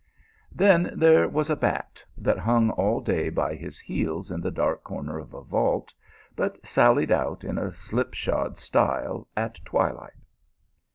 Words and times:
Then 0.51 0.89
there 0.95 1.27
was 1.27 1.51
a 1.51 1.55
bat, 1.55 2.03
that 2.17 2.39
hung 2.39 2.71
all 2.71 3.01
day 3.01 3.29
by 3.29 3.53
his 3.53 3.77
heels 3.77 4.31
in 4.31 4.41
the 4.41 4.49
dark 4.49 4.83
corner 4.83 5.19
of 5.19 5.35
a 5.35 5.43
vault, 5.43 5.93
but 6.35 6.57
sallied 6.65 7.11
out 7.11 7.43
in 7.43 7.59
a 7.59 7.71
slip 7.71 8.15
shod 8.15 8.57
style 8.57 9.27
at 9.37 9.63
twilight. 9.63 10.23